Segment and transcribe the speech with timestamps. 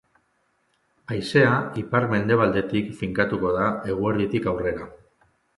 [1.15, 1.51] Haizea
[1.83, 4.93] ipar-mendebaldetik finkatuko da eguerditik aurrera.